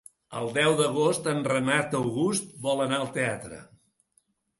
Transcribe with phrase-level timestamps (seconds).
[0.37, 3.61] El deu d'agost en Renat August vol anar al teatre.